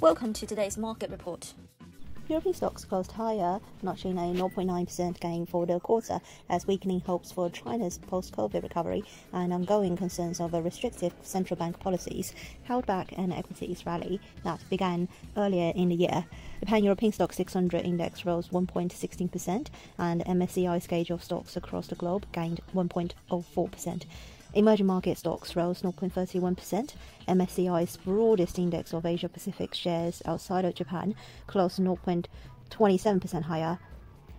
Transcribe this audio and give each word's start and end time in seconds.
Welcome 0.00 0.32
to 0.32 0.46
today's 0.46 0.78
market 0.78 1.10
report. 1.10 1.52
European 2.26 2.54
stocks 2.54 2.86
closed 2.86 3.12
higher, 3.12 3.60
notching 3.82 4.16
a 4.16 4.32
0.9% 4.32 5.20
gain 5.20 5.44
for 5.44 5.66
the 5.66 5.78
quarter 5.78 6.22
as 6.48 6.66
weakening 6.66 7.00
hopes 7.00 7.30
for 7.30 7.50
China's 7.50 7.98
post-COVID 7.98 8.62
recovery 8.62 9.04
and 9.34 9.52
ongoing 9.52 9.98
concerns 9.98 10.40
over 10.40 10.62
restrictive 10.62 11.12
central 11.20 11.58
bank 11.58 11.78
policies 11.80 12.32
held 12.62 12.86
back 12.86 13.12
an 13.18 13.30
equities 13.30 13.84
rally 13.84 14.22
that 14.42 14.60
began 14.70 15.06
earlier 15.36 15.70
in 15.76 15.90
the 15.90 15.96
year. 15.96 16.24
The 16.60 16.66
Pan-European 16.66 17.12
STOXX 17.12 17.34
600 17.34 17.84
index 17.84 18.24
rose 18.24 18.48
1.16% 18.48 19.66
and 19.98 20.24
MSCI's 20.24 20.86
gauge 20.86 21.10
of 21.10 21.22
stocks 21.22 21.56
across 21.56 21.88
the 21.88 21.94
globe 21.94 22.24
gained 22.32 22.62
1.04%. 22.74 24.04
Emerging 24.52 24.86
market 24.86 25.16
stocks 25.16 25.54
rose 25.54 25.80
0.31%. 25.80 26.94
MSCI's 27.28 27.96
broadest 27.98 28.58
index 28.58 28.92
of 28.92 29.06
Asia 29.06 29.28
Pacific 29.28 29.74
shares 29.74 30.22
outside 30.26 30.64
of 30.64 30.74
Japan 30.74 31.14
closed 31.46 31.78
0.27% 31.78 33.42
higher. 33.42 33.78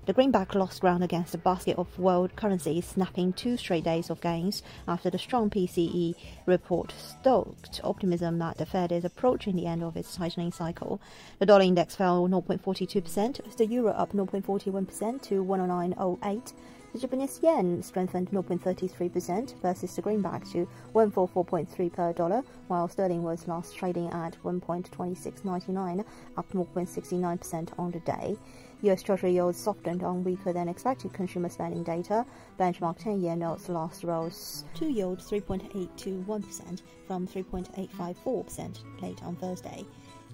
The 0.06 0.14
greenback 0.14 0.56
lost 0.56 0.82
ground 0.82 1.04
against 1.04 1.36
a 1.36 1.38
basket 1.38 1.78
of 1.78 1.98
world 1.98 2.36
currencies, 2.36 2.86
snapping 2.86 3.32
two 3.32 3.56
straight 3.56 3.86
days 3.86 4.10
of 4.10 4.20
gains 4.20 4.64
after 4.88 5.10
the 5.10 5.20
strong 5.20 5.50
PCE 5.50 6.16
report 6.46 6.92
stoked 6.98 7.80
optimism 7.84 8.40
that 8.40 8.58
the 8.58 8.66
Fed 8.66 8.92
is 8.92 9.06
approaching 9.06 9.56
the 9.56 9.68
end 9.68 9.84
of 9.84 9.96
its 9.96 10.16
tightening 10.16 10.52
cycle. 10.52 11.00
The 11.40 11.46
dollar 11.46 11.64
index 11.64 11.96
fell 11.96 12.28
0.42%, 12.28 13.56
the 13.56 13.66
euro 13.68 13.92
up 13.92 14.12
0.41% 14.12 15.22
to 15.22 15.46
109.08. 15.46 16.54
The 16.94 17.00
Japanese 17.00 17.40
yen 17.42 17.82
strengthened 17.82 18.32
0.33% 18.32 19.62
versus 19.62 19.96
the 19.96 20.02
greenback 20.02 20.44
to 20.50 20.68
144.3 20.94 21.94
per 21.94 22.12
dollar, 22.12 22.44
while 22.68 22.90
sterling 22.90 23.24
was 23.24 23.48
last 23.48 23.78
trading 23.78 24.10
at 24.10 24.36
1.2699, 24.44 26.04
up 26.36 26.52
0.69% 26.52 27.80
on 27.80 27.92
the 27.92 28.00
day. 28.02 28.36
US 28.82 29.04
Treasury 29.04 29.32
yields 29.32 29.58
softened 29.58 30.04
on 30.04 30.26
weaker 30.26 30.52
than 30.52 30.68
expected 30.68 31.14
consumer 31.14 31.48
spending 31.48 31.84
data. 31.84 32.26
Benchmark 32.60 32.98
10 32.98 33.22
year 33.22 33.38
notes 33.38 33.70
last 33.70 34.04
rose 34.04 34.66
to 34.74 34.92
yield 34.92 35.20
3.821% 35.20 36.82
from 37.08 37.26
3.854% 37.26 39.02
late 39.02 39.24
on 39.24 39.38
Thursday 39.38 39.86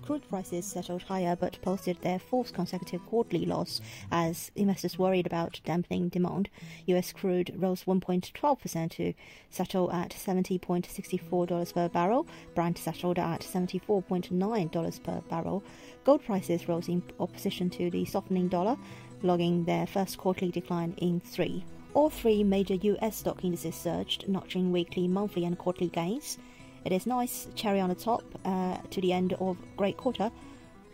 crude 0.08 0.30
prices 0.30 0.66
settled 0.66 1.03
higher 1.03 1.36
but 1.36 1.61
posted 1.61 2.00
their 2.02 2.17
fourth 2.17 2.53
consecutive 2.53 3.05
quarterly 3.08 3.45
loss 3.45 3.81
as 4.09 4.50
investors 4.55 4.97
worried 4.97 5.25
about 5.25 5.59
dampening 5.66 6.08
demand. 6.08 6.47
US 6.86 7.11
crude 7.11 7.53
rose 7.58 7.83
1.12% 7.83 8.91
to 8.91 9.13
settle 9.50 9.91
at 9.91 10.11
$70.64 10.11 11.73
per 11.73 11.89
barrel. 11.89 12.25
Brent 12.55 12.78
settled 12.78 13.19
at 13.19 13.41
$74.9 13.41 15.03
per 15.03 15.22
barrel. 15.30 15.61
Gold 16.05 16.23
prices 16.23 16.69
rose 16.69 16.88
in 16.88 17.03
opposition 17.19 17.69
to 17.72 17.91
the 17.91 18.05
softening 18.05 18.47
dollar, 18.47 18.78
logging 19.23 19.66
their 19.66 19.85
first 19.85 20.17
quarterly 20.17 20.52
decline 20.52 20.94
in 21.00 21.19
three. 21.19 21.66
All 21.94 22.09
three 22.09 22.45
major 22.45 22.75
US 22.75 23.17
stock 23.17 23.44
indices 23.44 23.75
surged, 23.75 24.30
notching 24.30 24.72
weekly, 24.72 25.09
monthly, 25.09 25.44
and 25.44 25.58
quarterly 25.58 25.89
gains. 25.89 26.38
It 26.86 26.92
is 26.92 27.06
nice 27.06 27.47
cherry 27.56 27.80
on 27.80 27.89
the 27.89 27.95
top 27.95 28.23
uh, 28.45 28.78
to 28.92 29.02
the 29.02 29.14
end 29.14 29.33
of 29.33 29.58
great 29.75 29.97
quarter 29.97 30.31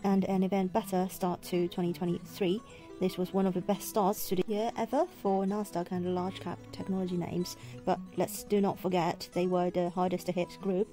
and 0.04 0.26
an 0.26 0.44
even 0.44 0.68
better 0.68 1.08
start 1.10 1.42
to 1.44 1.68
2023. 1.68 2.62
This 3.00 3.18
was 3.18 3.34
one 3.34 3.46
of 3.46 3.54
the 3.54 3.62
best 3.62 3.90
starts 3.90 4.30
to 4.30 4.36
the 4.36 4.44
year 4.48 4.72
ever 4.78 5.06
for 5.22 5.46
Nasdaq 5.46 5.92
and 5.92 6.16
large 6.16 6.40
cap 6.40 6.60
technology 6.72 7.18
names, 7.18 7.58
but 7.86 8.00
let's 8.18 8.44
do 8.44 8.62
not 8.62 8.80
forget 8.80 9.28
they 9.34 9.48
were 9.48 9.70
the 9.70 9.90
hardest 9.90 10.28
hit 10.28 10.58
group 10.62 10.88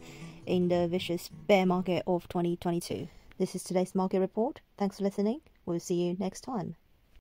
in 0.47 0.69
the 0.69 0.89
vicious 0.89 1.29
bear 1.47 1.67
market 1.67 2.03
of 2.07 2.29
2022. 2.29 3.09
This 3.39 3.55
is 3.55 3.63
today's 3.63 3.95
market 3.95 4.21
report. 4.21 4.61
Thanks 4.77 4.99
for 4.99 5.05
listening. 5.05 5.41
We'll 5.67 5.81
see 5.81 5.95
you 5.95 6.17
next 6.19 6.43
time. 6.43 6.77